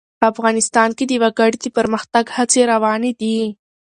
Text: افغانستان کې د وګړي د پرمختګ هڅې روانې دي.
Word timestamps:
افغانستان 0.31 0.89
کې 0.97 1.05
د 1.07 1.11
وګړي 1.23 1.57
د 1.61 1.65
پرمختګ 1.77 2.25
هڅې 2.37 2.61
روانې 2.71 3.11
دي. 3.19 3.37